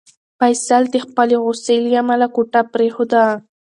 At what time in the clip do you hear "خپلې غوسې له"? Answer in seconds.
1.05-1.89